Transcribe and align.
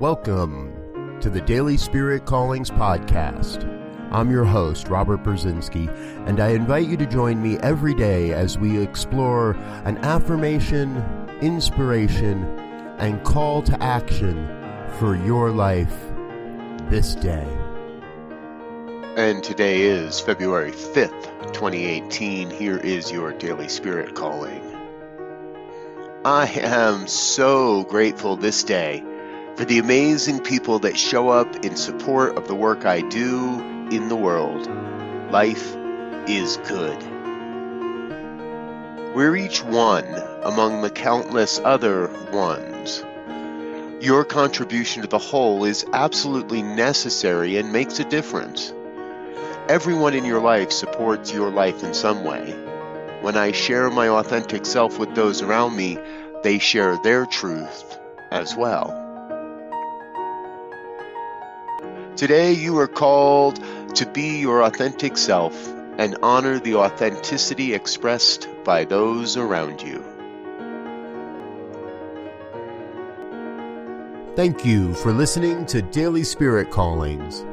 Welcome 0.00 1.20
to 1.20 1.30
the 1.30 1.40
Daily 1.40 1.76
Spirit 1.76 2.26
Callings 2.26 2.68
Podcast. 2.68 3.62
I'm 4.10 4.28
your 4.28 4.44
host, 4.44 4.88
Robert 4.88 5.22
Brzezinski, 5.22 5.88
and 6.26 6.40
I 6.40 6.48
invite 6.48 6.88
you 6.88 6.96
to 6.96 7.06
join 7.06 7.40
me 7.40 7.58
every 7.58 7.94
day 7.94 8.32
as 8.32 8.58
we 8.58 8.82
explore 8.82 9.52
an 9.84 9.98
affirmation, 9.98 10.96
inspiration, 11.40 12.42
and 12.98 13.22
call 13.22 13.62
to 13.62 13.80
action 13.80 14.48
for 14.98 15.14
your 15.14 15.52
life 15.52 15.96
this 16.90 17.14
day. 17.14 17.46
And 19.16 19.44
today 19.44 19.82
is 19.82 20.18
February 20.18 20.72
5th, 20.72 21.52
2018. 21.52 22.50
Here 22.50 22.78
is 22.78 23.12
your 23.12 23.32
Daily 23.32 23.68
Spirit 23.68 24.16
Calling. 24.16 24.60
I 26.24 26.48
am 26.48 27.06
so 27.06 27.84
grateful 27.84 28.34
this 28.34 28.64
day 28.64 29.04
for 29.56 29.64
the 29.64 29.78
amazing 29.78 30.40
people 30.40 30.80
that 30.80 30.98
show 30.98 31.28
up 31.28 31.64
in 31.64 31.76
support 31.76 32.36
of 32.36 32.48
the 32.48 32.54
work 32.54 32.84
I 32.84 33.02
do 33.02 33.60
in 33.90 34.08
the 34.08 34.16
world. 34.16 34.68
Life 35.30 35.76
is 36.26 36.56
good. 36.68 37.00
We're 39.14 39.36
each 39.36 39.62
one 39.62 40.06
among 40.42 40.82
the 40.82 40.90
countless 40.90 41.60
other 41.60 42.08
ones. 42.32 43.04
Your 44.04 44.24
contribution 44.24 45.02
to 45.02 45.08
the 45.08 45.18
whole 45.18 45.64
is 45.64 45.86
absolutely 45.92 46.62
necessary 46.62 47.56
and 47.56 47.72
makes 47.72 48.00
a 48.00 48.04
difference. 48.04 48.72
Everyone 49.68 50.14
in 50.14 50.24
your 50.24 50.40
life 50.40 50.72
supports 50.72 51.32
your 51.32 51.50
life 51.50 51.84
in 51.84 51.94
some 51.94 52.24
way. 52.24 52.50
When 53.20 53.36
I 53.36 53.52
share 53.52 53.88
my 53.88 54.08
authentic 54.08 54.66
self 54.66 54.98
with 54.98 55.14
those 55.14 55.42
around 55.42 55.76
me, 55.76 55.96
they 56.42 56.58
share 56.58 56.98
their 57.04 57.24
truth 57.24 57.98
as 58.32 58.56
well. 58.56 59.03
Today, 62.16 62.52
you 62.52 62.78
are 62.78 62.86
called 62.86 63.58
to 63.96 64.06
be 64.06 64.38
your 64.38 64.62
authentic 64.62 65.16
self 65.16 65.52
and 65.98 66.16
honor 66.22 66.60
the 66.60 66.76
authenticity 66.76 67.74
expressed 67.74 68.48
by 68.64 68.84
those 68.84 69.36
around 69.36 69.82
you. 69.82 70.00
Thank 74.36 74.64
you 74.64 74.94
for 74.94 75.12
listening 75.12 75.66
to 75.66 75.82
Daily 75.82 76.24
Spirit 76.24 76.70
Callings. 76.70 77.44